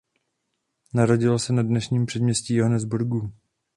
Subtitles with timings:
[0.93, 3.33] Narodil se na dnešním předměstí Johannesburgu.